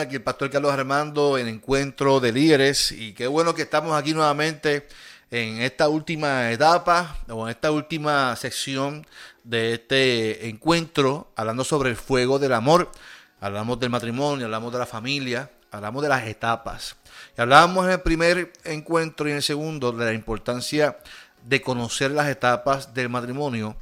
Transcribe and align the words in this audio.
Aquí 0.00 0.16
el 0.16 0.22
pastor 0.22 0.50
Carlos 0.50 0.72
Armando 0.72 1.38
en 1.38 1.48
Encuentro 1.48 2.20
de 2.20 2.30
Líderes. 2.30 2.92
Y 2.92 3.14
qué 3.14 3.26
bueno 3.26 3.54
que 3.54 3.62
estamos 3.62 3.96
aquí 3.96 4.12
nuevamente 4.12 4.86
en 5.30 5.62
esta 5.62 5.88
última 5.88 6.50
etapa 6.52 7.16
o 7.28 7.46
en 7.46 7.50
esta 7.50 7.70
última 7.70 8.36
sección 8.36 9.06
de 9.42 9.74
este 9.74 10.48
encuentro, 10.48 11.32
hablando 11.34 11.64
sobre 11.64 11.88
el 11.88 11.96
fuego 11.96 12.38
del 12.38 12.52
amor. 12.52 12.92
Hablamos 13.40 13.80
del 13.80 13.88
matrimonio, 13.88 14.44
hablamos 14.44 14.70
de 14.72 14.78
la 14.78 14.86
familia, 14.86 15.50
hablamos 15.70 16.02
de 16.02 16.10
las 16.10 16.26
etapas. 16.26 16.96
Y 17.36 17.40
hablábamos 17.40 17.86
en 17.86 17.92
el 17.92 18.00
primer 18.00 18.52
encuentro 18.64 19.28
y 19.28 19.30
en 19.30 19.38
el 19.38 19.42
segundo 19.42 19.92
de 19.92 20.04
la 20.04 20.12
importancia 20.12 20.98
de 21.42 21.62
conocer 21.62 22.10
las 22.10 22.28
etapas 22.28 22.92
del 22.92 23.08
matrimonio 23.08 23.76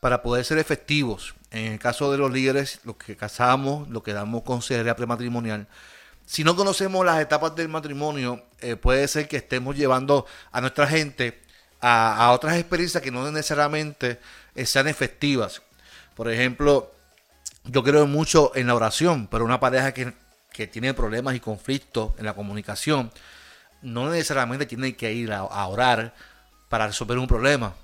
para 0.00 0.22
poder 0.22 0.44
ser 0.44 0.58
efectivos. 0.58 1.34
En 1.50 1.72
el 1.72 1.78
caso 1.78 2.10
de 2.10 2.18
los 2.18 2.32
líderes, 2.32 2.80
los 2.84 2.96
que 2.96 3.16
casamos, 3.16 3.88
los 3.88 4.02
que 4.02 4.12
damos 4.12 4.42
consejería 4.42 4.96
prematrimonial, 4.96 5.66
si 6.26 6.44
no 6.44 6.56
conocemos 6.56 7.04
las 7.04 7.20
etapas 7.20 7.54
del 7.56 7.68
matrimonio, 7.68 8.44
eh, 8.60 8.76
puede 8.76 9.06
ser 9.08 9.28
que 9.28 9.36
estemos 9.36 9.76
llevando 9.76 10.26
a 10.52 10.60
nuestra 10.60 10.86
gente 10.86 11.42
a, 11.80 12.30
otras 12.32 12.56
experiencias 12.56 13.02
que 13.02 13.10
no 13.10 13.30
necesariamente 13.30 14.20
eh, 14.54 14.64
sean 14.64 14.86
efectivas. 14.86 15.60
Por 16.14 16.30
ejemplo, 16.30 16.92
yo 17.64 17.82
creo 17.82 18.06
mucho 18.06 18.52
en 18.54 18.68
la 18.68 18.74
oración, 18.74 19.26
pero 19.26 19.44
una 19.44 19.58
pareja 19.58 19.92
que, 19.92 20.12
que 20.52 20.66
tiene 20.66 20.94
problemas 20.94 21.34
y 21.34 21.40
conflictos 21.40 22.12
en 22.18 22.26
la 22.26 22.34
comunicación, 22.34 23.10
no 23.82 24.10
necesariamente 24.10 24.66
tiene 24.66 24.94
que 24.94 25.12
ir 25.12 25.32
a 25.32 25.66
orar 25.66 26.14
para 26.68 26.86
resolver 26.86 27.18
un 27.18 27.26
problema 27.26 27.74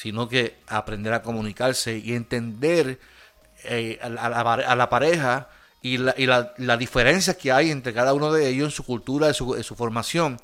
sino 0.00 0.30
que 0.30 0.56
aprender 0.66 1.12
a 1.12 1.20
comunicarse 1.20 1.98
y 1.98 2.14
entender 2.14 2.98
eh, 3.64 3.98
a, 4.00 4.08
la, 4.08 4.88
pareja 4.88 5.50
y, 5.82 5.98
la, 5.98 6.14
y 6.16 6.24
la, 6.24 6.76
diferencia 6.78 7.36
que 7.36 7.52
hay 7.52 7.70
entre 7.70 7.92
cada 7.92 8.14
uno 8.14 8.32
de 8.32 8.48
ellos 8.48 8.64
en 8.68 8.70
su 8.70 8.82
cultura, 8.82 9.28
en 9.28 9.34
su, 9.34 9.62
su 9.62 9.76
formación. 9.76 10.38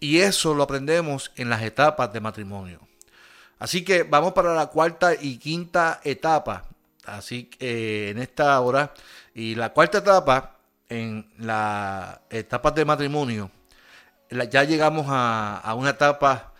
Y 0.00 0.20
eso 0.20 0.54
lo 0.54 0.62
aprendemos 0.62 1.32
en 1.36 1.50
las 1.50 1.60
etapas 1.60 2.14
de 2.14 2.20
matrimonio. 2.20 2.80
Así 3.58 3.84
que 3.84 4.04
vamos 4.04 4.32
para 4.32 4.54
la 4.54 4.68
cuarta 4.68 5.12
y 5.20 5.36
quinta 5.36 6.00
etapa. 6.02 6.64
Así 7.04 7.44
que 7.44 8.06
eh, 8.06 8.10
en 8.12 8.20
esta 8.20 8.58
hora. 8.58 8.94
Y 9.34 9.54
la 9.54 9.74
cuarta 9.74 9.98
etapa, 9.98 10.56
en 10.88 11.30
las 11.36 12.20
etapas 12.30 12.74
de 12.74 12.86
matrimonio, 12.86 13.50
ya 14.30 14.64
llegamos 14.64 15.08
a, 15.10 15.58
a 15.58 15.74
una 15.74 15.90
etapa 15.90 16.51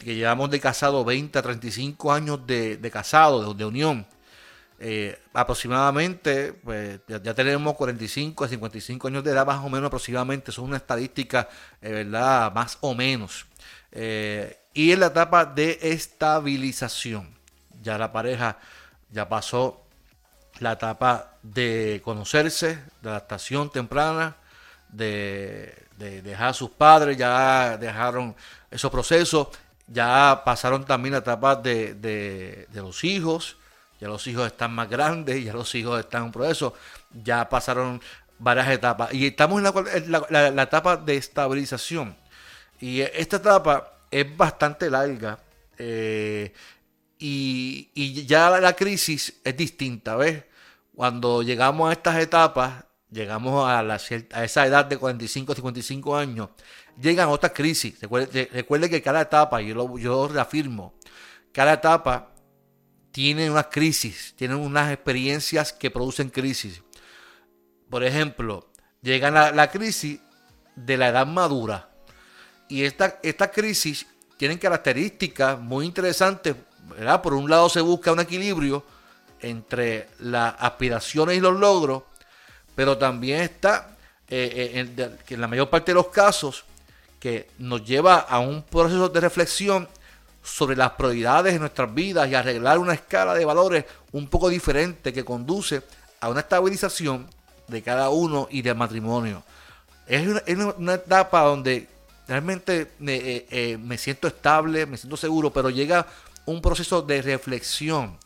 que 0.00 0.14
llevamos 0.14 0.50
de 0.50 0.60
casado 0.60 1.04
20 1.04 1.38
a 1.38 1.42
35 1.42 2.12
años 2.12 2.46
de, 2.46 2.76
de 2.76 2.90
casado, 2.90 3.54
de, 3.54 3.64
unión. 3.64 4.06
Eh, 4.78 5.18
aproximadamente, 5.34 6.54
pues 6.54 7.00
ya, 7.06 7.34
tenemos 7.34 7.74
45 7.74 8.44
a 8.44 8.48
55 8.48 9.08
años 9.08 9.22
de 9.22 9.32
edad, 9.32 9.46
más 9.46 9.62
o 9.64 9.68
menos 9.68 9.88
aproximadamente, 9.88 10.52
son 10.52 10.64
una 10.66 10.78
estadística, 10.78 11.48
eh, 11.82 11.90
¿verdad? 11.90 12.52
Más 12.52 12.78
o 12.80 12.94
menos. 12.94 13.46
Eh, 13.92 14.58
y 14.72 14.92
en 14.92 15.00
la 15.00 15.06
etapa 15.06 15.44
de 15.44 15.78
estabilización, 15.82 17.36
ya 17.82 17.98
la 17.98 18.10
pareja 18.10 18.58
ya 19.10 19.28
pasó 19.28 19.84
la 20.60 20.72
etapa 20.72 21.34
de 21.42 22.00
conocerse, 22.02 22.78
de 23.02 23.10
adaptación 23.10 23.70
temprana, 23.70 24.36
de, 24.88 25.74
de 25.98 26.22
dejar 26.22 26.48
a 26.48 26.54
sus 26.54 26.70
padres, 26.70 27.18
ya 27.18 27.76
dejaron 27.76 28.34
esos 28.70 28.90
procesos 28.90 29.48
ya 29.90 30.42
pasaron 30.44 30.84
también 30.84 31.12
la 31.12 31.18
etapa 31.18 31.56
de, 31.56 31.94
de, 31.94 32.66
los 32.74 33.02
hijos, 33.02 33.56
ya 34.00 34.08
los 34.08 34.26
hijos 34.26 34.46
están 34.46 34.72
más 34.72 34.88
grandes, 34.88 35.44
ya 35.44 35.52
los 35.52 35.74
hijos 35.74 35.98
están 35.98 36.26
en 36.26 36.32
proceso, 36.32 36.74
ya 37.12 37.48
pasaron 37.48 38.00
varias 38.38 38.68
etapas. 38.68 39.12
Y 39.12 39.26
estamos 39.26 39.62
en 39.62 40.12
la, 40.12 40.62
etapa 40.62 40.96
de 40.96 41.16
estabilización. 41.16 42.16
Y 42.80 43.00
esta 43.00 43.36
etapa 43.36 43.92
es 44.10 44.36
bastante 44.36 44.88
larga. 44.88 45.38
Eh, 45.76 46.52
y, 47.18 47.90
y, 47.94 48.24
ya 48.26 48.58
la 48.60 48.74
crisis 48.74 49.40
es 49.44 49.56
distinta, 49.56 50.16
¿ves? 50.16 50.44
Cuando 50.94 51.42
llegamos 51.42 51.90
a 51.90 51.92
estas 51.92 52.16
etapas, 52.18 52.84
llegamos 53.10 53.68
a, 53.68 53.82
la, 53.82 54.00
a 54.32 54.44
esa 54.44 54.66
edad 54.66 54.84
de 54.86 54.96
45, 54.96 55.54
55 55.54 56.16
años, 56.16 56.48
llegan 57.00 57.28
otras 57.28 57.52
crisis. 57.52 58.00
Recuerde, 58.00 58.90
que 58.90 59.02
cada 59.02 59.22
etapa, 59.22 59.60
yo 59.60 59.74
lo, 59.74 59.98
yo 59.98 60.28
reafirmo, 60.28 60.94
cada 61.52 61.74
etapa 61.74 62.32
tiene 63.10 63.50
unas 63.50 63.66
crisis, 63.66 64.34
tiene 64.36 64.54
unas 64.54 64.92
experiencias 64.92 65.72
que 65.72 65.90
producen 65.90 66.30
crisis. 66.30 66.82
Por 67.88 68.04
ejemplo, 68.04 68.70
llega 69.02 69.30
la, 69.30 69.50
la 69.50 69.70
crisis 69.70 70.20
de 70.76 70.96
la 70.96 71.08
edad 71.08 71.26
madura. 71.26 71.88
Y 72.68 72.84
esta, 72.84 73.18
esta 73.22 73.50
crisis 73.50 74.06
tienen 74.36 74.58
características 74.58 75.58
muy 75.58 75.86
interesantes. 75.86 76.54
¿verdad? 76.88 77.20
Por 77.20 77.34
un 77.34 77.50
lado 77.50 77.68
se 77.68 77.80
busca 77.80 78.12
un 78.12 78.20
equilibrio 78.20 78.84
entre 79.40 80.08
las 80.20 80.54
aspiraciones 80.58 81.36
y 81.36 81.40
los 81.40 81.58
logros, 81.58 82.04
pero 82.76 82.96
también 82.96 83.40
está 83.40 83.96
eh, 84.28 84.86
eh, 84.96 85.20
en 85.28 85.40
la 85.40 85.48
mayor 85.48 85.68
parte 85.68 85.90
de 85.90 85.96
los 85.96 86.08
casos 86.08 86.64
que 87.20 87.50
nos 87.58 87.84
lleva 87.84 88.16
a 88.16 88.40
un 88.40 88.62
proceso 88.62 89.10
de 89.10 89.20
reflexión 89.20 89.86
sobre 90.42 90.74
las 90.74 90.92
prioridades 90.92 91.52
de 91.52 91.60
nuestras 91.60 91.94
vidas 91.94 92.28
y 92.28 92.34
arreglar 92.34 92.78
una 92.78 92.94
escala 92.94 93.34
de 93.34 93.44
valores 93.44 93.84
un 94.12 94.26
poco 94.26 94.48
diferente 94.48 95.12
que 95.12 95.24
conduce 95.24 95.82
a 96.18 96.30
una 96.30 96.40
estabilización 96.40 97.28
de 97.68 97.82
cada 97.82 98.08
uno 98.08 98.48
y 98.50 98.62
del 98.62 98.74
matrimonio. 98.74 99.44
Es 100.06 100.26
una, 100.78 100.94
etapa 100.94 101.42
donde 101.42 101.88
realmente 102.26 102.90
eh, 103.06 103.46
eh, 103.50 103.78
me, 103.78 103.98
siento 103.98 104.26
estable, 104.26 104.86
me 104.86 104.96
siento 104.96 105.16
seguro, 105.16 105.52
pero 105.52 105.70
llega 105.70 106.06
un 106.46 106.62
proceso 106.62 107.02
de 107.02 107.20
reflexión 107.22 108.16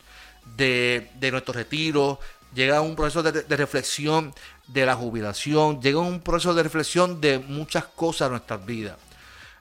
de, 0.56 1.10
nuestro 1.32 1.52
retiro, 1.52 2.20
llega 2.54 2.80
un 2.80 2.94
proceso 2.94 3.22
de 3.22 3.56
reflexión 3.56 4.32
de 4.66 4.86
la 4.86 4.94
jubilación, 4.94 5.80
llega 5.80 5.98
un 5.98 6.20
proceso 6.20 6.54
de 6.54 6.62
reflexión 6.62 7.20
de 7.20 7.38
muchas 7.38 7.84
cosas 7.84 8.26
en 8.26 8.32
nuestras 8.32 8.64
vidas. 8.64 8.96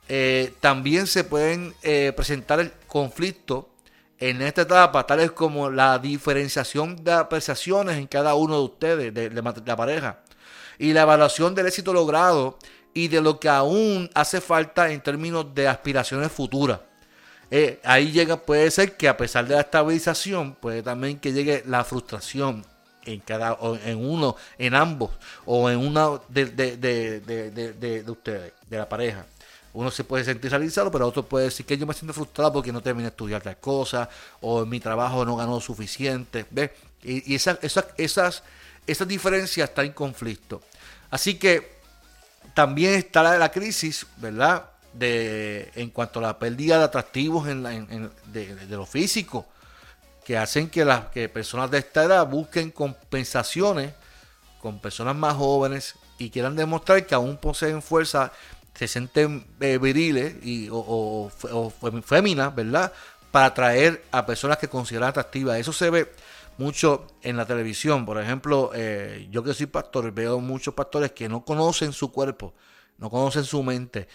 Eh, 0.08 0.54
también 0.60 1.06
se 1.06 1.24
pueden 1.24 1.74
eh, 1.82 2.12
presentar 2.14 2.60
el 2.60 2.72
conflicto 2.86 3.70
en 4.18 4.42
esta 4.42 4.62
etapa, 4.62 5.06
tales 5.06 5.32
como 5.32 5.70
la 5.70 5.98
diferenciación 5.98 7.02
de 7.02 7.12
apreciaciones 7.12 7.96
en 7.96 8.06
cada 8.06 8.34
uno 8.34 8.58
de 8.58 8.64
ustedes, 8.64 9.14
de, 9.14 9.30
la 9.30 9.76
pareja, 9.76 10.20
y 10.78 10.92
la 10.92 11.02
evaluación 11.02 11.54
del 11.54 11.66
éxito 11.66 11.92
logrado 11.92 12.58
y 12.92 13.08
de 13.08 13.20
lo 13.20 13.40
que 13.40 13.48
aún 13.48 14.08
hace 14.14 14.40
falta 14.40 14.90
en 14.90 15.02
términos 15.02 15.54
de 15.54 15.68
aspiraciones 15.68 16.30
futuras. 16.30 16.80
Eh, 17.50 17.80
ahí 17.84 18.12
llega, 18.12 18.36
puede 18.36 18.70
ser 18.70 18.96
que 18.96 19.08
a 19.08 19.16
pesar 19.16 19.46
de 19.46 19.54
la 19.54 19.60
estabilización, 19.60 20.54
puede 20.54 20.82
también 20.82 21.18
que 21.18 21.32
llegue 21.32 21.62
la 21.66 21.84
frustración, 21.84 22.64
en 23.06 23.20
cada 23.20 23.58
en 23.84 24.04
uno, 24.04 24.36
en 24.58 24.74
ambos, 24.74 25.10
o 25.44 25.70
en 25.70 25.78
una 25.78 26.20
de, 26.28 26.46
de, 26.46 26.76
de, 26.76 27.20
de, 27.20 28.10
ustedes, 28.10 28.52
de 28.68 28.76
la 28.76 28.88
pareja. 28.88 29.26
Uno 29.72 29.90
se 29.90 30.04
puede 30.04 30.24
sentir 30.24 30.50
realizado, 30.50 30.90
pero 30.90 31.08
otro 31.08 31.24
puede 31.24 31.46
decir 31.46 31.66
que 31.66 31.76
yo 31.76 31.86
me 31.86 31.94
siento 31.94 32.14
frustrado 32.14 32.52
porque 32.52 32.72
no 32.72 32.80
terminé 32.80 33.04
de 33.04 33.10
estudiar 33.10 33.42
tal 33.42 33.56
cosa, 33.58 34.08
o 34.40 34.62
en 34.62 34.68
mi 34.68 34.78
trabajo 34.78 35.24
no 35.24 35.36
ganó 35.36 35.60
suficiente. 35.60 36.46
¿ves? 36.50 36.70
Y, 37.02 37.34
esas, 37.34 37.58
esas, 37.60 37.86
esas, 37.96 38.42
esas 38.86 39.08
diferencias 39.08 39.68
están 39.68 39.86
en 39.86 39.92
conflicto. 39.92 40.62
Así 41.10 41.34
que 41.34 41.74
también 42.54 42.94
está 42.94 43.22
la, 43.22 43.36
la 43.36 43.50
crisis, 43.50 44.06
¿verdad? 44.18 44.70
De, 44.92 45.72
en 45.74 45.90
cuanto 45.90 46.20
a 46.20 46.22
la 46.22 46.38
pérdida 46.38 46.78
de 46.78 46.84
atractivos 46.84 47.48
en, 47.48 47.66
en, 47.66 48.10
de, 48.26 48.54
de, 48.54 48.76
lo 48.76 48.86
físico 48.86 49.46
que 50.24 50.38
hacen 50.38 50.70
que 50.70 50.84
las 50.84 51.06
que 51.06 51.28
personas 51.28 51.70
de 51.70 51.78
esta 51.78 52.04
edad 52.04 52.26
busquen 52.26 52.70
compensaciones 52.70 53.92
con 54.60 54.80
personas 54.80 55.14
más 55.14 55.34
jóvenes 55.34 55.94
y 56.18 56.30
quieran 56.30 56.56
demostrar 56.56 57.06
que 57.06 57.14
aún 57.14 57.36
poseen 57.36 57.82
fuerza, 57.82 58.32
se 58.74 58.88
sienten 58.88 59.46
eh, 59.60 59.78
viriles 59.78 60.36
y, 60.42 60.68
o, 60.70 61.30
féminas, 62.02 62.54
¿verdad? 62.54 62.92
Para 63.30 63.46
atraer 63.46 64.02
a 64.10 64.24
personas 64.24 64.58
que 64.58 64.68
consideran 64.68 65.10
atractivas. 65.10 65.58
Eso 65.58 65.72
se 65.72 65.90
ve 65.90 66.10
mucho 66.56 67.06
en 67.22 67.36
la 67.36 67.44
televisión. 67.44 68.06
Por 68.06 68.20
ejemplo, 68.20 68.70
eh, 68.74 69.28
yo 69.30 69.44
que 69.44 69.54
soy 69.54 69.66
pastor, 69.66 70.10
veo 70.12 70.40
muchos 70.40 70.72
pastores 70.72 71.12
que 71.12 71.28
no 71.28 71.44
conocen 71.44 71.92
su 71.92 72.10
cuerpo, 72.10 72.54
no 72.96 73.10
conocen 73.10 73.44
su 73.44 73.62
mente. 73.62 74.08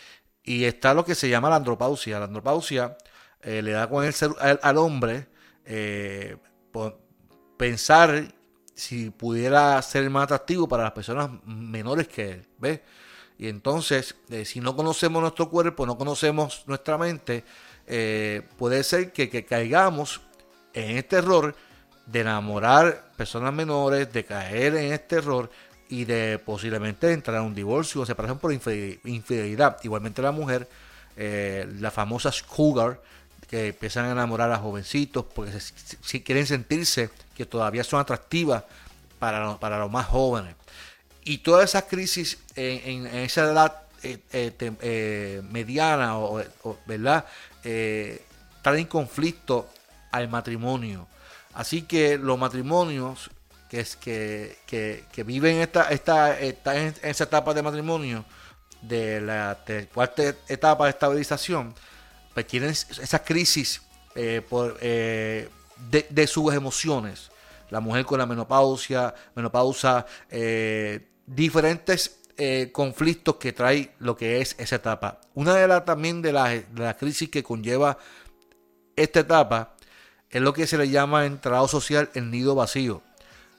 Y 0.43 0.63
está 0.63 0.93
lo 0.93 1.05
que 1.05 1.15
se 1.15 1.29
llama 1.29 1.49
la 1.49 1.57
andropausia. 1.57 2.17
La 2.17 2.25
andropausia 2.25 2.97
eh, 3.41 3.61
le 3.61 3.71
da 3.71 3.87
con 3.87 4.03
el 4.03 4.13
ser, 4.13 4.31
al 4.39 4.77
hombre 4.77 5.27
eh, 5.71 6.35
pensar 7.57 8.33
si 8.73 9.11
pudiera 9.11 9.79
ser 9.83 10.09
más 10.09 10.23
atractivo 10.23 10.67
para 10.67 10.83
las 10.83 10.93
personas 10.93 11.29
menores 11.45 12.07
que 12.07 12.31
él, 12.31 12.47
¿ves? 12.57 12.79
Y 13.37 13.47
entonces, 13.47 14.15
eh, 14.29 14.45
si 14.45 14.61
no 14.61 14.75
conocemos 14.75 15.21
nuestro 15.21 15.47
cuerpo, 15.49 15.85
no 15.85 15.95
conocemos 15.95 16.63
nuestra 16.65 16.97
mente, 16.97 17.43
eh, 17.85 18.41
puede 18.57 18.83
ser 18.83 19.13
que, 19.13 19.45
caigamos 19.45 20.21
en 20.73 20.97
este 20.97 21.17
error 21.17 21.55
de 22.07 22.21
enamorar 22.21 23.11
personas 23.15 23.53
menores, 23.53 24.11
de 24.11 24.25
caer 24.25 24.75
en 24.75 24.91
este 24.91 25.17
error 25.17 25.51
y 25.87 26.05
de 26.05 26.39
posiblemente 26.43 27.13
entrar 27.13 27.37
a 27.37 27.41
un 27.43 27.53
divorcio 27.53 28.01
o 28.01 28.05
separación 28.07 28.39
por 28.39 28.51
infidelidad. 28.51 29.77
Igualmente 29.83 30.21
la 30.21 30.31
mujer, 30.31 30.67
las 31.15 31.93
famosas 31.93 32.41
cougar, 32.43 33.01
que 33.49 33.69
empiezan 33.69 34.05
a 34.05 34.11
enamorar 34.11 34.51
a 34.51 34.57
jovencitos 34.57 35.25
porque 35.25 35.59
si 35.59 36.21
quieren 36.21 36.45
sentirse 36.45 37.09
que 37.35 37.45
todavía 37.45 37.83
son 37.83 37.99
atractivas 37.99 38.63
para, 39.17 39.57
para 39.59 39.79
los 39.79 39.91
más 39.91 40.05
jóvenes. 40.05 40.55
Y 41.23 41.39
todas 41.39 41.69
esas 41.69 41.83
crisis 41.83 42.37
en, 42.55 43.07
esa 43.07 43.43
edad 43.43 43.81
eh, 44.03 44.19
eh, 44.31 44.53
eh, 44.59 45.41
mediana, 45.51 46.17
o, 46.17 46.43
¿verdad? 46.85 47.25
traen 48.61 48.85
conflicto 48.85 49.69
al 50.11 50.29
matrimonio. 50.29 51.07
Así 51.53 51.81
que 51.81 52.17
los 52.17 52.37
matrimonios 52.37 53.31
que, 53.69 53.79
es, 53.81 53.95
que, 53.95 54.57
que, 54.67 55.23
viven 55.23 55.57
esta, 55.57 55.89
esta, 55.89 56.39
en 56.39 56.93
esa 57.01 57.23
etapa 57.23 57.53
de 57.53 57.61
matrimonio, 57.61 58.25
de 58.81 59.21
la 59.21 59.57
cuarta 59.93 60.23
etapa 60.47 60.85
de 60.85 60.91
estabilización, 60.91 61.75
pues 62.43 62.47
tienen 62.47 62.69
esa 62.71 63.23
crisis 63.23 63.81
por, 64.49 64.79
de, 64.79 65.49
de, 66.09 66.27
sus 66.27 66.53
emociones. 66.53 67.31
La 67.69 67.79
mujer 67.79 68.05
con 68.05 68.19
la 68.19 68.25
menopausia, 68.25 69.13
menopausa, 69.35 70.05
diferentes 71.25 72.19
eh, 72.41 72.69
conflictos 72.71 73.35
que 73.35 73.51
trae 73.51 73.91
lo 73.99 74.15
que 74.15 74.39
es 74.39 74.55
esa 74.57 74.77
etapa. 74.77 75.19
Una 75.33 75.55
de 75.55 75.67
las 75.67 75.83
también 75.83 76.21
de 76.21 76.31
las 76.31 76.63
la 76.73 76.95
crisis 76.95 77.27
que 77.29 77.43
conlleva 77.43 77.97
esta 78.95 79.19
etapa 79.19 79.75
es 80.29 80.41
lo 80.41 80.53
que 80.53 80.65
se 80.65 80.77
le 80.77 80.89
llama 80.89 81.25
en 81.25 81.41
trabajo 81.41 81.67
social 81.67 82.09
el 82.13 82.31
nido 82.31 82.55
vacío. 82.55 83.01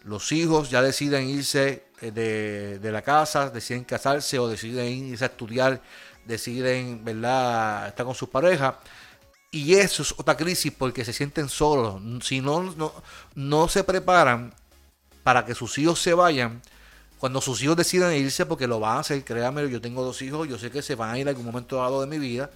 Los 0.02 0.32
hijos 0.32 0.70
ya 0.70 0.80
deciden 0.80 1.28
irse 1.28 1.84
eh, 2.00 2.78
de, 2.80 2.90
la 2.90 3.02
casa, 3.02 3.50
deciden 3.50 3.84
casarse 3.84 4.38
o 4.38 4.48
deciden 4.48 4.86
irse 4.86 5.24
a 5.24 5.26
estudiar, 5.26 5.82
deciden 6.24 7.04
¿verdad? 7.04 7.88
estar 7.88 8.06
con 8.06 8.14
sus 8.14 8.28
parejas. 8.28 8.74
Y 9.50 9.74
eso 9.74 10.02
es 10.02 10.12
otra 10.12 10.36
crisis 10.36 10.72
porque 10.76 11.04
se 11.04 11.12
sienten 11.12 11.48
solos. 11.48 12.00
Si 12.24 12.40
no, 12.40 12.62
no, 12.62 12.92
no 13.34 13.68
se 13.68 13.82
preparan 13.82 14.54
para 15.22 15.44
que 15.44 15.54
sus 15.54 15.76
hijos 15.78 16.00
se 16.00 16.14
vayan, 16.14 16.62
cuando 17.18 17.40
sus 17.40 17.62
hijos 17.62 17.76
deciden 17.76 18.12
irse, 18.14 18.46
porque 18.46 18.66
lo 18.66 18.80
van 18.80 18.96
a 18.96 19.00
hacer, 19.00 19.22
créanme, 19.24 19.68
yo 19.68 19.80
tengo 19.80 20.02
dos 20.02 20.22
hijos, 20.22 20.48
yo 20.48 20.58
sé 20.58 20.70
que 20.70 20.80
se 20.80 20.94
van 20.94 21.10
a 21.10 21.18
ir 21.18 21.22
en 21.22 21.28
algún 21.28 21.44
momento 21.44 21.76
dado 21.76 22.00
de 22.00 22.06
mi 22.06 22.18
vida, 22.18 22.50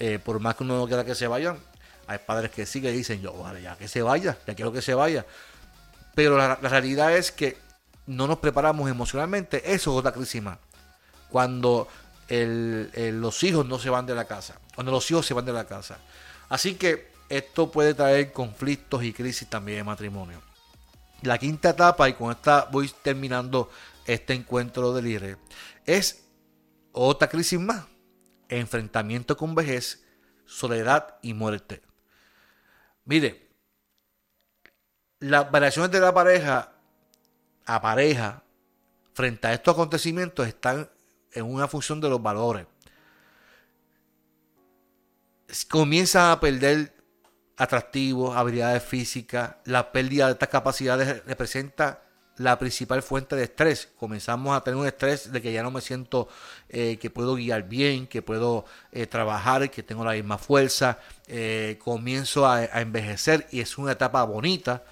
eh, 0.00 0.18
por 0.18 0.40
más 0.40 0.56
que 0.56 0.64
uno 0.64 0.76
no 0.76 0.88
quiera 0.88 1.04
que 1.04 1.14
se 1.14 1.28
vayan, 1.28 1.58
hay 2.08 2.18
padres 2.18 2.50
que 2.50 2.66
sí 2.66 2.82
que 2.82 2.90
dicen, 2.90 3.20
yo, 3.22 3.32
vale, 3.32 3.62
ya 3.62 3.76
que 3.76 3.86
se 3.86 4.02
vaya, 4.02 4.36
ya 4.46 4.54
quiero 4.54 4.72
que 4.72 4.82
se 4.82 4.94
vaya. 4.94 5.24
Pero 6.14 6.36
la, 6.36 6.56
realidad 6.56 7.16
es 7.16 7.30
que 7.30 7.56
no 8.06 8.26
nos 8.26 8.38
preparamos 8.38 8.90
emocionalmente, 8.90 9.72
eso 9.72 9.92
es 9.92 9.98
otra 9.98 10.12
crisis 10.12 10.42
más. 10.42 10.58
Cuando 11.28 11.86
los 12.32 13.42
hijos 13.42 13.66
no 13.66 13.78
se 13.78 13.90
van 13.90 14.06
de 14.06 14.14
la 14.14 14.24
casa, 14.24 14.58
cuando 14.74 14.90
los 14.90 15.10
hijos 15.10 15.26
se 15.26 15.34
van 15.34 15.44
de 15.44 15.52
la 15.52 15.66
casa. 15.66 15.98
Así 16.48 16.74
que 16.74 17.12
esto 17.28 17.70
puede 17.70 17.94
traer 17.94 18.32
conflictos 18.32 19.04
y 19.04 19.12
crisis 19.12 19.48
también 19.48 19.80
en 19.80 19.86
matrimonio. 19.86 20.40
La 21.22 21.38
quinta 21.38 21.70
etapa, 21.70 22.08
y 22.08 22.14
con 22.14 22.32
esta 22.32 22.64
voy 22.70 22.90
terminando 23.02 23.70
este 24.06 24.34
encuentro 24.34 24.92
del 24.92 25.06
IRE, 25.06 25.36
es 25.86 26.24
otra 26.92 27.28
crisis 27.28 27.60
más. 27.60 27.84
Enfrentamiento 28.48 29.36
con 29.36 29.54
vejez, 29.54 30.04
soledad 30.44 31.16
y 31.22 31.32
muerte. 31.32 31.82
Mire, 33.04 33.48
las 35.20 35.50
variaciones 35.50 35.90
de 35.90 36.00
la 36.00 36.12
pareja 36.12 36.72
a 37.64 37.80
pareja 37.80 38.42
frente 39.14 39.46
a 39.46 39.52
estos 39.52 39.74
acontecimientos 39.74 40.46
están 40.46 40.90
en 41.32 41.44
una 41.44 41.68
función 41.68 42.00
de 42.00 42.08
los 42.08 42.22
valores. 42.22 42.66
Comienzan 45.68 46.30
a 46.30 46.40
perder 46.40 46.94
atractivos, 47.56 48.36
habilidades 48.36 48.82
físicas, 48.82 49.56
la 49.64 49.92
pérdida 49.92 50.26
de 50.26 50.32
estas 50.32 50.48
capacidades 50.48 51.24
representa 51.26 52.02
la 52.36 52.58
principal 52.58 53.02
fuente 53.02 53.36
de 53.36 53.44
estrés. 53.44 53.88
Comenzamos 53.98 54.56
a 54.56 54.62
tener 54.62 54.78
un 54.78 54.86
estrés 54.86 55.30
de 55.30 55.42
que 55.42 55.52
ya 55.52 55.62
no 55.62 55.70
me 55.70 55.80
siento 55.80 56.28
eh, 56.68 56.98
que 57.00 57.10
puedo 57.10 57.34
guiar 57.34 57.68
bien, 57.68 58.06
que 58.06 58.22
puedo 58.22 58.64
eh, 58.90 59.06
trabajar, 59.06 59.70
que 59.70 59.82
tengo 59.82 60.04
la 60.04 60.12
misma 60.12 60.38
fuerza. 60.38 60.98
Eh, 61.28 61.78
comienzo 61.82 62.46
a, 62.46 62.64
envejecer 62.80 63.46
y 63.50 63.60
es 63.60 63.78
una 63.78 63.92
etapa 63.92 64.24
bonita, 64.24 64.82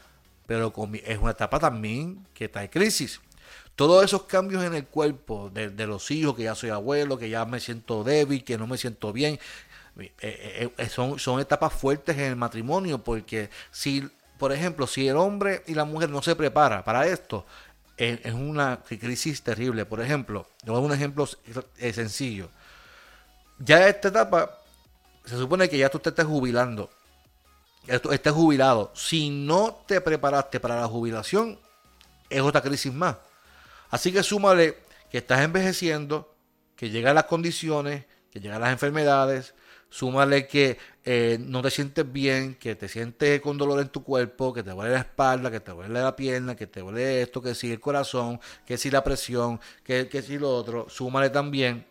pero 0.46 0.72
es 1.04 1.19
una 1.19 1.32
etapa 1.32 1.58
también 1.58 2.26
que 2.34 2.46
está 2.46 2.62
en 2.62 2.69
crisis. 2.69 3.20
Todos 3.81 4.05
esos 4.05 4.25
cambios 4.25 4.62
en 4.62 4.75
el 4.75 4.85
cuerpo 4.85 5.49
de, 5.49 5.87
los 5.87 6.11
hijos, 6.11 6.37
que 6.37 6.43
ya 6.43 6.55
soy 6.55 6.69
abuelo, 6.69 7.17
que 7.17 7.31
ya 7.31 7.47
me 7.47 7.61
siento 7.61 8.05
débil, 8.05 8.44
que 8.44 8.59
no 8.59 8.67
me 8.67 8.77
siento 8.77 9.11
bien, 9.11 9.41
son, 10.91 11.19
son 11.19 11.41
etapas 11.41 11.73
fuertes 11.73 12.15
en 12.19 12.25
el 12.25 12.37
matrimonio 12.37 12.99
porque 12.99 13.49
si 13.71 14.06
por 14.37 14.53
ejemplo, 14.53 14.87
si 14.87 15.09
el 15.09 15.17
hombre 15.17 15.62
y 15.67 15.73
la 15.73 15.87
mujer 15.87 16.11
no 16.11 16.21
se 16.21 16.37
prepara 16.37 16.85
para 16.85 17.06
esto, 17.06 17.47
es, 17.97 18.35
una 18.35 18.81
crisis 18.82 19.41
terrible. 19.41 19.87
Por 19.87 20.03
ejemplo, 20.03 20.47
yo 20.62 20.79
un 20.79 20.93
ejemplo 20.93 21.27
sencillo. 21.79 22.50
Ya 23.61 23.88
esta 23.88 24.09
etapa, 24.09 24.59
se 25.25 25.38
supone 25.38 25.71
que 25.71 25.79
ya 25.79 25.88
tú 25.88 25.99
te 26.00 26.11
estás 26.11 26.27
jubilando. 26.27 26.91
Estés 27.87 28.32
jubilado. 28.35 28.93
Si 28.94 29.31
no 29.31 29.82
te 29.87 30.03
preparaste 30.03 30.61
para 30.61 30.79
la 30.79 30.87
jubilación, 30.87 31.59
es 32.29 32.43
otra 32.43 32.61
crisis 32.61 32.93
más. 32.93 33.17
Así 33.90 34.12
que 34.12 34.22
súmale 34.22 34.76
que 35.10 35.19
estás 35.19 35.40
envejeciendo, 35.40 36.34
que 36.76 36.90
llegan 36.90 37.14
las 37.14 37.25
condiciones, 37.25 38.06
que 38.31 38.40
llegan 38.40 38.60
las 38.60 38.72
enfermedades, 38.72 39.55
súmale 39.91 40.46
que 40.46 40.79
eh, 41.05 41.36
no 41.41 41.60
te 41.60 41.70
sientes 41.70 42.10
bien, 42.10 42.55
que 42.55 42.76
te 42.76 42.88
sientes 42.88 43.41
con 43.41 43.58
dolor 43.58 43.81
en 43.81 43.88
tu 43.88 44.05
cuerpo, 44.05 44.55
que 44.55 44.62
te 44.62 44.70
duele 44.70 44.93
la 44.93 45.00
espalda, 45.00 45.50
que 45.50 45.60
te 45.60 45.72
duele 45.72 46.00
la 46.00 46.15
pierna, 46.15 46.55
que 46.55 46.69
te 46.69 46.81
duele 46.81 47.22
esto, 47.22 47.43
que 47.43 47.55
si 47.55 47.72
el 47.72 47.81
corazón, 47.81 48.41
que 48.65 48.79
si 48.79 48.91
la 48.91 49.03
presión, 49.03 49.60
que, 49.82 50.22
si 50.24 50.38
lo 50.38 50.50
otro, 50.50 50.88
súmale 50.88 51.31
también 51.31 51.86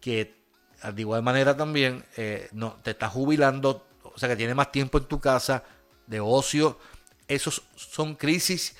que 0.00 0.34
de 0.82 1.00
igual 1.00 1.22
manera 1.22 1.56
también 1.56 2.04
eh, 2.16 2.48
no, 2.52 2.76
te 2.82 2.92
estás 2.92 3.12
jubilando, 3.12 3.86
o 4.02 4.18
sea 4.18 4.28
que 4.28 4.36
tienes 4.36 4.56
más 4.56 4.72
tiempo 4.72 4.98
en 4.98 5.04
tu 5.04 5.20
casa 5.20 5.62
de 6.06 6.20
ocio. 6.20 6.78
Esos 7.28 7.62
son 7.74 8.14
crisis 8.14 8.76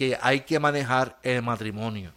que 0.00 0.16
hay 0.22 0.40
que 0.40 0.58
manejar 0.58 1.18
el 1.22 1.42
matrimonio. 1.42 2.14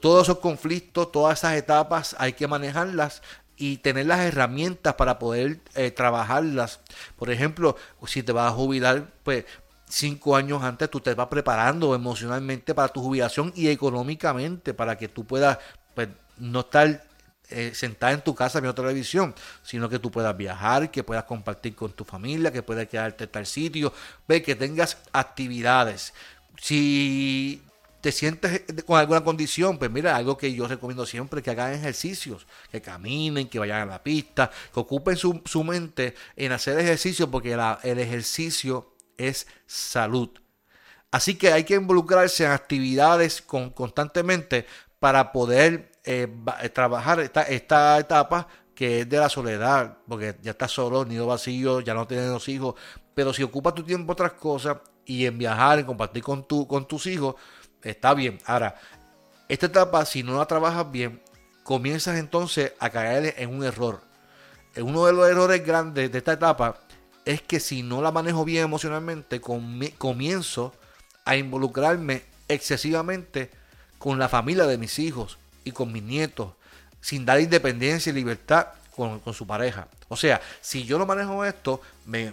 todos 0.00 0.22
esos 0.22 0.38
conflictos, 0.38 1.12
todas 1.12 1.40
esas 1.40 1.54
etapas 1.54 2.16
hay 2.18 2.32
que 2.32 2.48
manejarlas 2.48 3.20
y 3.58 3.76
tener 3.76 4.06
las 4.06 4.20
herramientas 4.20 4.94
para 4.94 5.18
poder 5.18 5.60
eh, 5.74 5.90
trabajarlas. 5.90 6.80
Por 7.18 7.30
ejemplo, 7.30 7.76
si 8.06 8.22
te 8.22 8.32
vas 8.32 8.50
a 8.50 8.54
jubilar, 8.54 9.12
pues 9.22 9.44
cinco 9.86 10.34
años 10.34 10.62
antes 10.62 10.90
tú 10.90 10.98
te 11.00 11.12
vas 11.12 11.28
preparando 11.28 11.94
emocionalmente 11.94 12.74
para 12.74 12.88
tu 12.88 13.02
jubilación 13.02 13.52
y 13.54 13.68
económicamente 13.68 14.72
para 14.72 14.96
que 14.96 15.08
tú 15.08 15.26
puedas 15.26 15.58
pues, 15.94 16.08
no 16.38 16.60
estar 16.60 17.04
eh, 17.50 17.72
sentada 17.74 18.14
en 18.14 18.22
tu 18.22 18.34
casa 18.34 18.58
viendo 18.58 18.74
televisión, 18.74 19.34
sino 19.62 19.90
que 19.90 19.98
tú 19.98 20.10
puedas 20.10 20.34
viajar, 20.34 20.90
que 20.90 21.04
puedas 21.04 21.24
compartir 21.24 21.74
con 21.74 21.92
tu 21.92 22.02
familia, 22.02 22.50
que 22.50 22.62
puedas 22.62 22.88
quedarte 22.88 23.24
en 23.24 23.30
tal 23.30 23.44
sitio, 23.44 23.92
ve 24.26 24.42
que 24.42 24.54
tengas 24.54 24.96
actividades. 25.12 26.14
Si 26.56 27.62
te 28.04 28.12
sientes 28.12 28.64
con 28.84 28.98
alguna 28.98 29.24
condición, 29.24 29.78
pues 29.78 29.90
mira, 29.90 30.14
algo 30.14 30.36
que 30.36 30.52
yo 30.52 30.68
recomiendo 30.68 31.06
siempre, 31.06 31.42
que 31.42 31.50
hagan 31.50 31.72
ejercicios, 31.72 32.46
que 32.70 32.82
caminen, 32.82 33.48
que 33.48 33.58
vayan 33.58 33.80
a 33.80 33.92
la 33.92 34.02
pista, 34.02 34.50
que 34.74 34.78
ocupen 34.80 35.16
su, 35.16 35.64
mente 35.64 36.14
en 36.36 36.52
hacer 36.52 36.78
ejercicio, 36.78 37.30
porque 37.30 37.54
el 37.82 37.98
ejercicio 37.98 38.94
es 39.16 39.46
salud. 39.66 40.28
Así 41.10 41.36
que 41.36 41.50
hay 41.50 41.64
que 41.64 41.76
involucrarse 41.76 42.44
en 42.44 42.50
actividades 42.50 43.40
constantemente 43.40 44.66
para 44.98 45.32
poder 45.32 45.92
eh, 46.04 46.28
eh, 46.60 46.68
trabajar 46.68 47.20
esta, 47.20 47.44
esta 47.44 47.98
etapa 47.98 48.48
que 48.74 49.00
es 49.00 49.08
de 49.08 49.16
la 49.16 49.30
soledad, 49.30 49.96
porque 50.06 50.36
ya 50.42 50.50
estás 50.50 50.72
solo, 50.72 51.06
nido 51.06 51.26
vacío, 51.26 51.80
ya 51.80 51.94
no 51.94 52.06
tienes 52.06 52.28
los 52.28 52.46
hijos, 52.48 52.74
pero 53.14 53.32
si 53.32 53.42
ocupas 53.42 53.74
tu 53.74 53.82
tiempo 53.82 54.12
otras 54.12 54.32
cosas 54.32 54.76
y 55.06 55.26
en 55.26 55.38
viajar, 55.38 55.78
en 55.78 55.86
compartir 55.86 56.22
con, 56.22 56.46
tu, 56.46 56.66
con 56.66 56.86
tus 56.86 57.06
hijos, 57.06 57.36
Está 57.84 58.14
bien. 58.14 58.38
Ahora, 58.46 58.76
esta 59.48 59.66
etapa, 59.66 60.04
si 60.06 60.22
no 60.22 60.38
la 60.38 60.46
trabajas 60.46 60.90
bien, 60.90 61.20
comienzas 61.62 62.18
entonces 62.18 62.72
a 62.78 62.90
caer 62.90 63.34
en 63.38 63.54
un 63.54 63.62
error. 63.62 64.00
Uno 64.76 65.06
de 65.06 65.12
los 65.12 65.28
errores 65.28 65.64
grandes 65.64 66.10
de 66.10 66.18
esta 66.18 66.32
etapa 66.32 66.78
es 67.24 67.42
que 67.42 67.60
si 67.60 67.82
no 67.82 68.02
la 68.02 68.10
manejo 68.10 68.44
bien 68.44 68.64
emocionalmente, 68.64 69.40
comienzo 69.40 70.74
a 71.24 71.36
involucrarme 71.36 72.22
excesivamente 72.48 73.50
con 73.98 74.18
la 74.18 74.28
familia 74.28 74.66
de 74.66 74.78
mis 74.78 74.98
hijos 74.98 75.38
y 75.62 75.72
con 75.72 75.92
mis 75.92 76.02
nietos, 76.02 76.52
sin 77.00 77.24
dar 77.24 77.40
independencia 77.40 78.10
y 78.10 78.14
libertad 78.14 78.68
con, 78.96 79.20
su 79.32 79.46
pareja. 79.46 79.88
O 80.08 80.16
sea, 80.16 80.40
si 80.60 80.84
yo 80.84 80.98
no 80.98 81.06
manejo 81.06 81.44
esto, 81.44 81.80
me, 82.06 82.32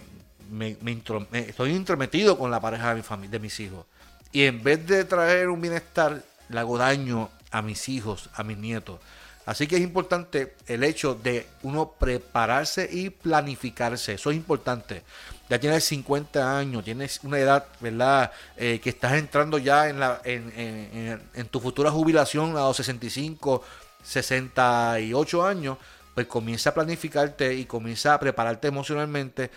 estoy 1.32 1.70
intrometido 1.70 2.38
con 2.38 2.50
la 2.50 2.60
pareja 2.60 2.94
de 2.94 3.38
mis 3.38 3.60
hijos. 3.60 3.86
Y 4.32 4.44
en 4.44 4.62
vez 4.62 4.86
de 4.86 5.04
traer 5.04 5.48
un 5.48 5.60
bienestar, 5.60 6.22
le 6.48 6.58
hago 6.58 6.78
daño 6.78 7.30
a 7.50 7.62
mis 7.62 7.88
hijos, 7.88 8.30
a 8.34 8.42
mis 8.42 8.56
nietos. 8.56 8.98
Así 9.44 9.66
que 9.66 9.76
es 9.76 9.82
importante 9.82 10.54
el 10.68 10.84
hecho 10.84 11.14
de 11.14 11.46
uno 11.62 11.92
prepararse 11.98 12.88
y 12.90 13.10
planificarse. 13.10 14.14
Eso 14.14 14.30
es 14.30 14.36
importante. 14.36 15.02
Ya 15.48 15.58
tienes 15.58 15.84
50 15.84 16.58
años, 16.58 16.84
tienes 16.84 17.20
una 17.24 17.38
edad, 17.38 17.66
¿verdad? 17.80 18.30
Eh, 18.56 18.80
que 18.80 18.90
estás 18.90 19.14
entrando 19.14 19.58
ya 19.58 19.88
en, 19.88 19.98
la, 19.98 20.20
en, 20.24 21.20
en, 21.34 21.46
tu 21.48 21.60
futura 21.60 21.90
jubilación 21.90 22.56
a 22.56 22.60
los 22.60 22.76
65, 22.76 23.62
68 24.02 25.44
años. 25.44 25.78
Pues 26.14 26.26
comienza 26.26 26.70
a 26.70 26.74
planificarte 26.74 27.54
y 27.54 27.64
comienza 27.64 28.14
a 28.14 28.20
prepararte 28.20 28.68
emocionalmente 28.68 29.50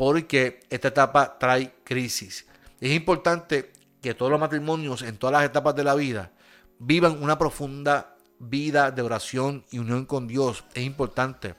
porque 0.00 0.60
esta 0.70 0.88
etapa 0.88 1.36
trae 1.38 1.74
crisis. 1.84 2.46
Es 2.80 2.90
importante 2.90 3.70
que 4.00 4.14
todos 4.14 4.32
los 4.32 4.40
matrimonios 4.40 5.02
en 5.02 5.18
todas 5.18 5.34
las 5.34 5.44
etapas 5.44 5.76
de 5.76 5.84
la 5.84 5.94
vida 5.94 6.32
vivan 6.78 7.22
una 7.22 7.38
profunda 7.38 8.16
vida 8.38 8.90
de 8.92 9.02
oración 9.02 9.62
y 9.70 9.78
unión 9.78 10.06
con 10.06 10.26
Dios. 10.26 10.64
Es 10.72 10.84
importante. 10.84 11.54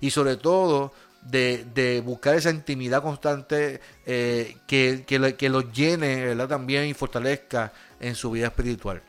Y 0.00 0.10
sobre 0.10 0.36
todo 0.36 0.92
de, 1.22 2.00
buscar 2.06 2.36
esa 2.36 2.50
intimidad 2.50 3.02
constante 3.02 3.80
eh, 4.06 4.58
que, 4.68 5.04
que, 5.04 5.48
los 5.48 5.72
llene 5.72 6.36
también 6.46 6.86
y 6.86 6.94
fortalezca 6.94 7.72
en 7.98 8.14
su 8.14 8.30
vida 8.30 8.46
espiritual. 8.46 9.02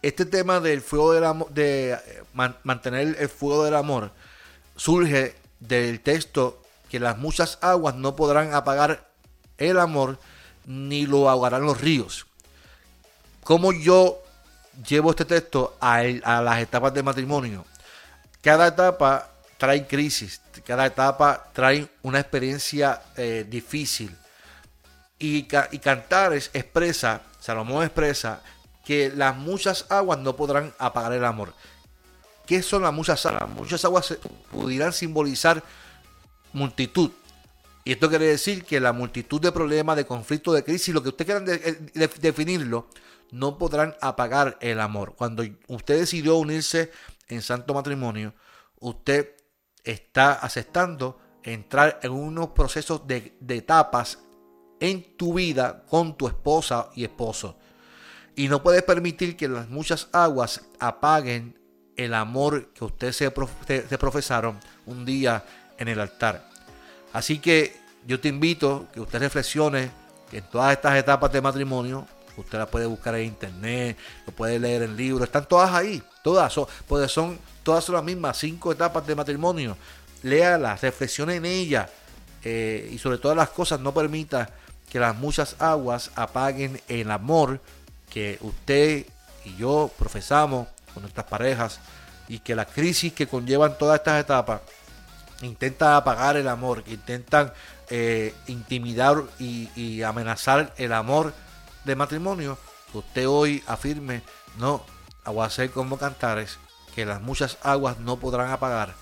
Este 0.00 0.24
tema 0.24 0.60
del 0.60 0.80
fuego 0.80 1.12
del 1.12 1.24
amor, 1.24 1.50
de 1.52 1.92
eh, 1.92 1.98
mantener 2.64 3.18
el 3.20 3.28
fuego 3.28 3.66
del 3.66 3.74
amor, 3.74 4.12
surge 4.76 5.34
del 5.60 6.00
texto 6.00 6.62
que 6.90 7.00
las 7.00 7.18
muchas 7.18 7.58
aguas 7.60 7.94
no 7.94 8.16
podrán 8.16 8.54
apagar 8.54 9.08
el 9.58 9.78
amor 9.78 10.18
ni 10.66 11.06
lo 11.06 11.30
ahogarán 11.30 11.62
los 11.62 11.80
ríos. 11.80 12.26
Como 13.42 13.72
yo 13.72 14.22
llevo 14.86 15.10
este 15.10 15.24
texto 15.24 15.76
a, 15.80 16.02
las 16.02 16.60
etapas 16.60 16.92
de 16.92 17.02
matrimonio? 17.02 17.64
Cada 18.42 18.68
etapa 18.68 19.30
trae 19.56 19.86
crisis, 19.86 20.40
cada 20.64 20.86
etapa 20.86 21.48
trae 21.52 21.88
una 22.02 22.20
experiencia 22.20 23.02
eh, 23.16 23.46
difícil. 23.48 24.14
Y, 25.18 25.48
y 25.70 25.78
Cantares 25.78 26.50
expresa, 26.52 27.22
Salomón 27.40 27.84
expresa, 27.84 28.42
que 28.84 29.10
las 29.14 29.36
muchas 29.36 29.86
aguas 29.88 30.18
no 30.18 30.36
podrán 30.36 30.72
apagar 30.78 31.12
el 31.12 31.24
amor. 31.24 31.54
¿Qué 32.46 32.62
son 32.62 32.82
las 32.82 32.92
muchas 32.92 33.24
aguas? 33.26 33.48
Muchas 33.48 33.84
aguas 33.84 34.16
pudieran 34.52 34.92
simbolizar 34.92 35.62
multitud, 36.56 37.10
y 37.84 37.92
esto 37.92 38.08
quiere 38.08 38.26
decir 38.26 38.64
que 38.64 38.80
la 38.80 38.92
multitud 38.92 39.40
de 39.40 39.52
problemas, 39.52 39.96
de 39.96 40.04
conflictos, 40.04 40.54
de 40.54 40.64
crisis, 40.64 40.92
lo 40.92 41.04
que 41.04 41.10
usted 41.10 41.24
quieran 41.24 41.44
eh, 41.48 42.10
definirlo, 42.20 42.88
no 43.30 43.58
podrán 43.58 43.94
apagar 44.00 44.58
el 44.60 44.80
amor. 44.80 45.14
Cuando 45.14 45.44
usted 45.68 46.00
decidió 46.00 46.36
unirse 46.36 46.90
en 47.28 47.42
santo 47.42 47.74
matrimonio, 47.74 48.34
usted 48.80 49.36
está 49.84 50.32
aceptando 50.32 51.20
entrar 51.44 52.00
en 52.02 52.10
unos 52.10 52.48
procesos 52.48 53.06
de, 53.06 53.36
de 53.38 53.56
etapas 53.58 54.18
en 54.80 55.16
tu 55.16 55.34
vida 55.34 55.84
con 55.88 56.16
tu 56.16 56.26
esposa 56.26 56.90
y 56.96 57.04
esposo. 57.04 57.56
Y 58.34 58.48
no 58.48 58.64
puedes 58.64 58.82
permitir 58.82 59.36
que 59.36 59.46
las 59.46 59.68
muchas 59.68 60.08
aguas 60.10 60.62
apaguen 60.80 61.56
el 61.96 62.14
amor 62.14 62.72
que 62.72 62.84
ustedes 62.84 63.14
se, 63.16 63.32
se 63.88 63.98
profesaron 63.98 64.58
un 64.86 65.04
día 65.04 65.44
en 65.78 65.88
el 65.88 66.00
altar. 66.00 66.48
Así 67.12 67.38
que 67.38 67.76
yo 68.06 68.20
te 68.20 68.28
invito 68.28 68.86
que 68.92 69.00
usted 69.00 69.18
reflexione 69.18 69.90
en 70.32 70.44
todas 70.44 70.72
estas 70.72 70.96
etapas 70.96 71.32
de 71.32 71.40
matrimonio, 71.40 72.06
usted 72.36 72.58
las 72.58 72.68
puede 72.68 72.86
buscar 72.86 73.14
en 73.14 73.26
internet, 73.26 73.96
lo 74.26 74.32
puede 74.32 74.58
leer 74.58 74.82
en 74.82 74.96
libros, 74.96 75.26
están 75.26 75.46
todas 75.46 75.72
ahí, 75.72 76.02
todas 76.22 76.52
son, 76.52 76.66
son, 77.08 77.38
todas 77.62 77.84
son 77.84 77.94
las 77.94 78.04
mismas, 78.04 78.38
cinco 78.38 78.72
etapas 78.72 79.06
de 79.06 79.14
matrimonio. 79.14 79.76
Léalas, 80.22 80.82
reflexione 80.82 81.36
en 81.36 81.46
ellas 81.46 81.90
eh, 82.44 82.90
y 82.92 82.98
sobre 82.98 83.18
todas 83.18 83.36
las 83.36 83.50
cosas 83.50 83.80
no 83.80 83.92
permita 83.92 84.50
que 84.90 85.00
las 85.00 85.16
muchas 85.16 85.56
aguas 85.58 86.10
apaguen 86.14 86.80
el 86.88 87.10
amor 87.10 87.60
que 88.10 88.38
usted 88.40 89.06
y 89.44 89.56
yo 89.56 89.90
profesamos 89.98 90.68
con 90.92 91.02
nuestras 91.02 91.26
parejas 91.26 91.80
y 92.28 92.38
que 92.40 92.54
la 92.54 92.64
crisis 92.64 93.12
que 93.12 93.26
conllevan 93.26 93.78
todas 93.78 93.98
estas 93.98 94.20
etapas 94.20 94.60
intenta 95.42 95.96
apagar 95.96 96.36
el 96.36 96.48
amor, 96.48 96.82
que 96.82 96.94
intentan 96.94 97.52
eh, 97.90 98.34
intimidar 98.46 99.22
y, 99.38 100.02
amenazar 100.02 100.74
el 100.76 100.92
amor 100.92 101.34
de 101.84 101.96
matrimonio, 101.96 102.58
usted 102.92 103.28
hoy 103.28 103.62
afirme, 103.66 104.22
no, 104.58 104.84
voy 105.24 105.42
a 105.42 105.46
hacer 105.46 105.70
como 105.70 105.98
cantares, 105.98 106.58
que 106.94 107.04
las 107.04 107.20
muchas 107.20 107.58
aguas 107.62 107.98
no 107.98 108.16
podrán 108.18 108.50
apagar 108.50 108.94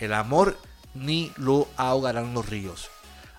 el 0.00 0.14
amor 0.14 0.56
ni 0.94 1.32
lo 1.36 1.68
ahogarán 1.76 2.34
los 2.34 2.48
ríos. 2.48 2.90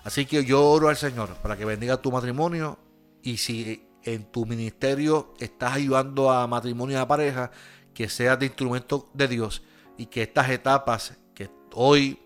Así 0.04 0.26
que 0.26 0.44
yo 0.44 0.70
oro 0.70 0.88
al 0.88 0.96
Señor 0.96 1.34
para 1.36 1.56
que 1.56 1.64
bendiga 1.64 1.96
tu 1.96 2.12
matrimonio 2.12 2.78
y 3.22 3.38
si 3.38 3.88
en 4.04 4.24
tu 4.30 4.46
ministerio 4.46 5.34
estás 5.40 5.74
ayudando 5.74 6.30
a 6.30 6.46
matrimonio 6.46 6.98
y 6.98 7.00
a 7.00 7.08
pareja, 7.08 7.50
que 7.94 8.08
seas 8.08 8.38
de 8.38 8.46
instrumento 8.46 9.08
de 9.14 9.28
Dios 9.28 9.62
y 9.96 10.06
que 10.06 10.22
estas 10.22 10.50
etapas 10.50 11.14
que 11.34 11.50
hoy 11.72 12.23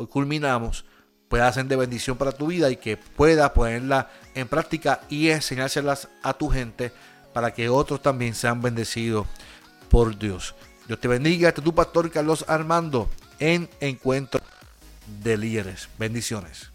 hoy 0.00 0.06
culminamos, 0.06 0.86
pueda 1.28 1.52
ser 1.52 1.66
de 1.66 1.76
bendición 1.76 2.16
para 2.16 2.32
tu 2.32 2.46
vida 2.46 2.70
y 2.70 2.76
que 2.76 2.96
puedas 2.96 3.50
ponerla 3.50 4.08
en 4.34 4.48
práctica 4.48 5.02
y 5.10 5.28
enseñárselas 5.28 6.08
a 6.22 6.32
tu 6.32 6.48
gente 6.48 6.90
para 7.34 7.52
que 7.52 7.68
otros 7.68 8.00
también 8.00 8.34
sean 8.34 8.62
bendecidos 8.62 9.26
por 9.90 10.18
Dios. 10.18 10.54
Dios 10.86 10.98
te 10.98 11.06
bendiga. 11.06 11.48
Este 11.48 11.60
es 11.60 11.64
tu 11.64 11.74
pastor 11.74 12.10
Carlos 12.10 12.46
Armando 12.48 13.10
en 13.38 13.68
Encuentro 13.80 14.40
de 15.22 15.36
Líderes. 15.36 15.90
Bendiciones. 15.98 16.70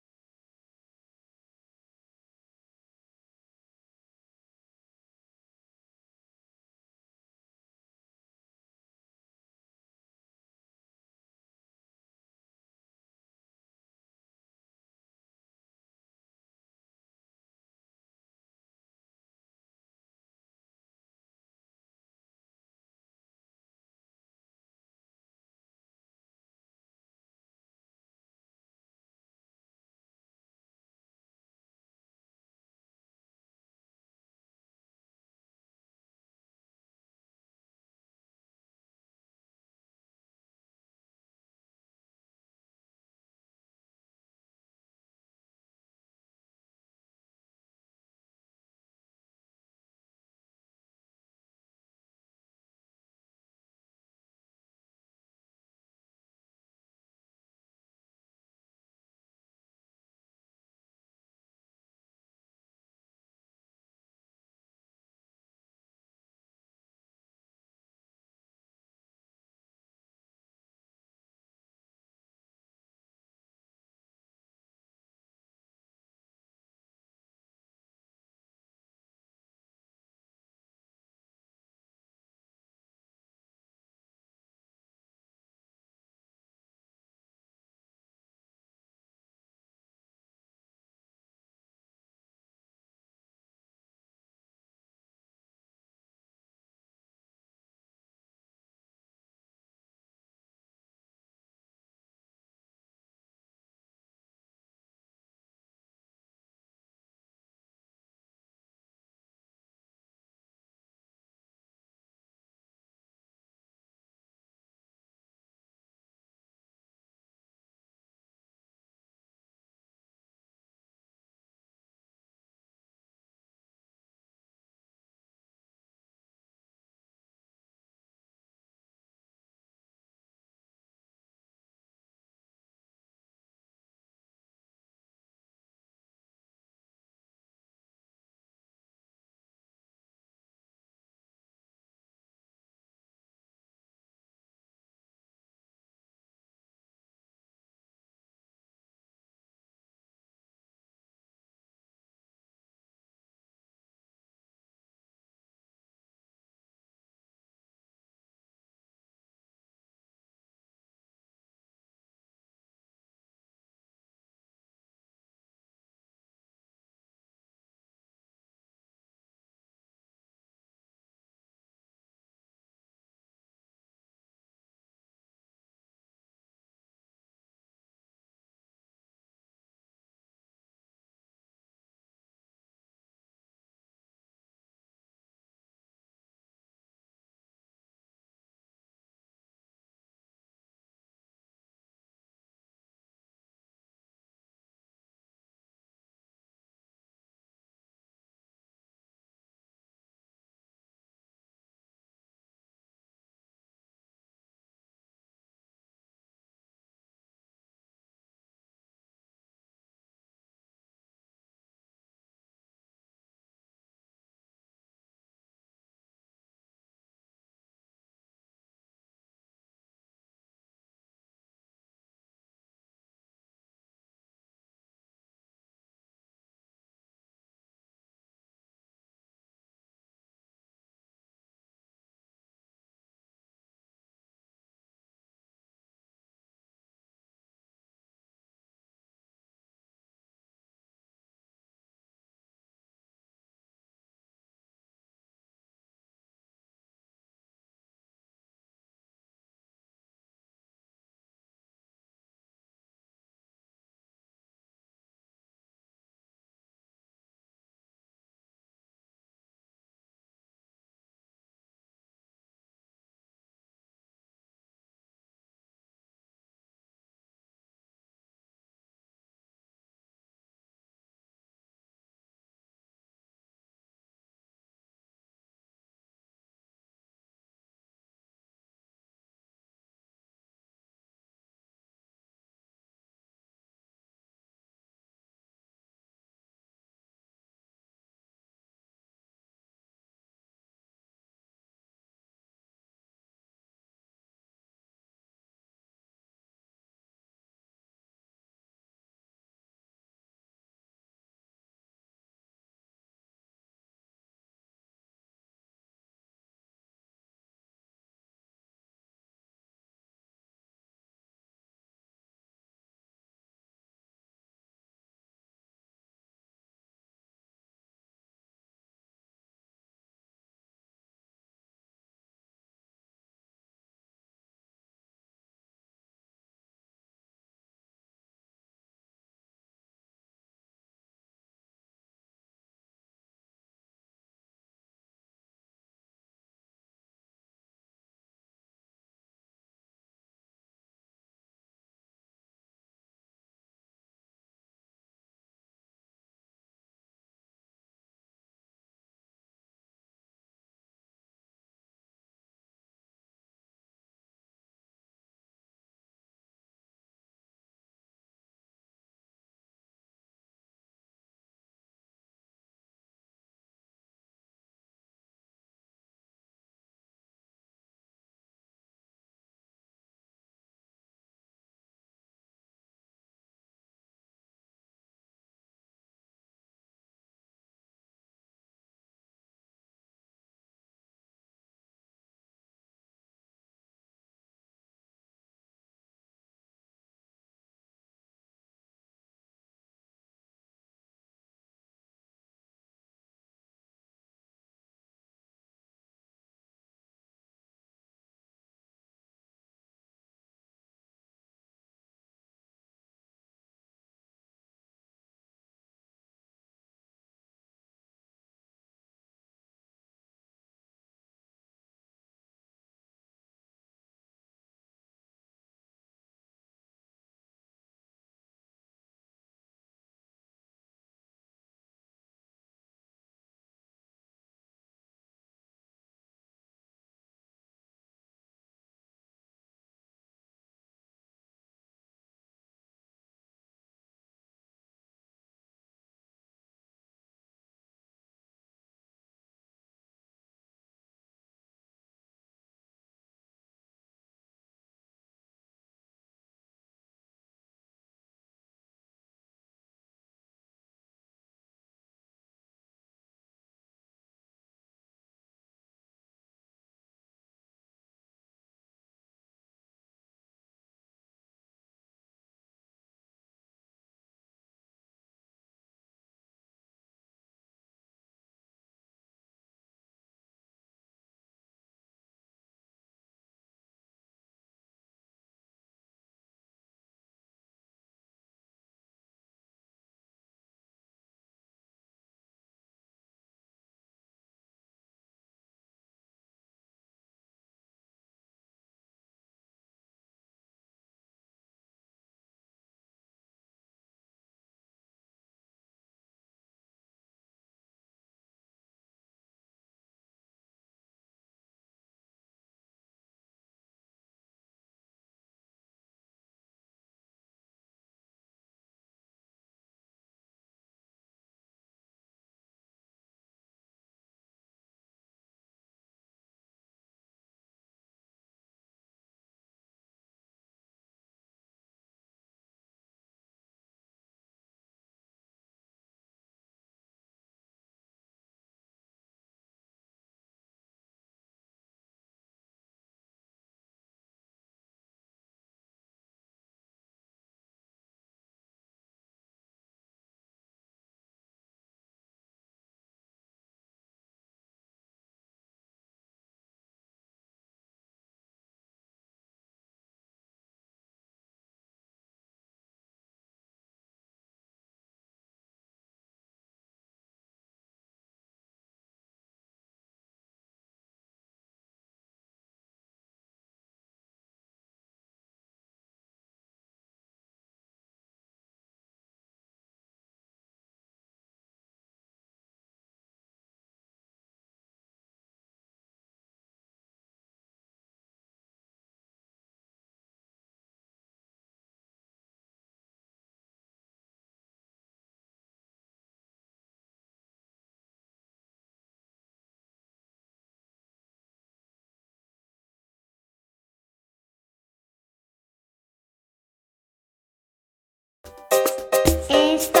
Esto 599.48 600.00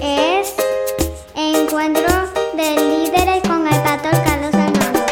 es 0.00 0.54
Encuentro 1.34 2.06
de 2.56 2.76
Líderes 2.76 3.42
con 3.42 3.66
el 3.66 3.82
Pastor 3.82 4.12
Carlos 4.24 4.54
Hermano. 4.54 5.06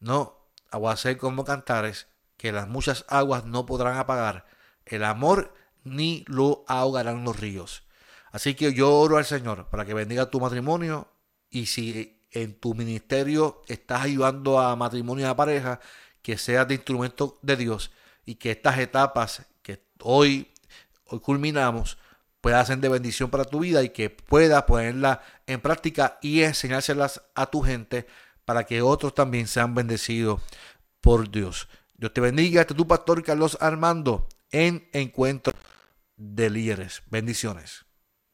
No, 0.00 0.38
ah, 0.70 0.76
aguacé 0.76 1.16
como 1.18 1.44
cantares 1.44 2.08
que 2.36 2.52
las 2.52 2.68
muchas 2.68 3.04
aguas 3.08 3.44
no 3.44 3.66
podrán 3.66 3.98
apagar 3.98 4.46
el 4.84 5.04
amor 5.04 5.54
ni 5.84 6.24
lo 6.28 6.64
ahogarán 6.68 7.24
los 7.24 7.38
ríos. 7.38 7.84
Así 8.32 8.54
que 8.54 8.72
yo 8.74 8.94
oro 8.94 9.18
al 9.18 9.24
Señor 9.24 9.68
para 9.70 9.84
que 9.84 9.94
bendiga 9.94 10.30
tu 10.30 10.40
matrimonio 10.40 11.08
y 11.50 11.66
si 11.66 12.20
en 12.32 12.58
tu 12.58 12.74
ministerio 12.74 13.62
estás 13.66 14.02
ayudando 14.02 14.60
a 14.60 14.76
matrimonio 14.76 15.26
y 15.26 15.28
a 15.28 15.36
pareja, 15.36 15.80
que 16.22 16.36
seas 16.36 16.68
de 16.68 16.74
instrumento 16.74 17.38
de 17.42 17.56
Dios 17.56 17.92
y 18.24 18.34
que 18.34 18.50
estas 18.50 18.78
etapas 18.78 19.46
que 19.62 19.80
hoy, 20.00 20.52
hoy 21.06 21.20
culminamos 21.20 21.98
puedan 22.40 22.66
ser 22.66 22.78
de 22.78 22.88
bendición 22.88 23.30
para 23.30 23.44
tu 23.44 23.60
vida 23.60 23.82
y 23.82 23.90
que 23.90 24.10
puedas 24.10 24.64
ponerlas 24.64 25.20
en 25.46 25.60
práctica 25.60 26.18
y 26.20 26.42
enseñárselas 26.42 27.22
a 27.34 27.46
tu 27.46 27.62
gente 27.62 28.06
para 28.44 28.64
que 28.64 28.82
otros 28.82 29.14
también 29.14 29.46
sean 29.46 29.74
bendecidos 29.74 30.40
por 31.00 31.30
Dios. 31.30 31.68
Dios 31.98 32.12
te 32.12 32.20
bendiga. 32.20 32.60
Este 32.60 32.74
es 32.74 32.76
tu 32.76 32.86
pastor 32.86 33.22
Carlos 33.22 33.56
Armando 33.60 34.28
en 34.50 34.88
Encuentro 34.92 35.54
de 36.16 36.50
Líderes. 36.50 37.02
Bendiciones. 37.10 37.85